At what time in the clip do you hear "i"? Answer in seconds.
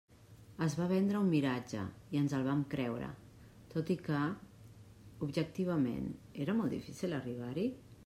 2.15-2.21, 3.97-4.01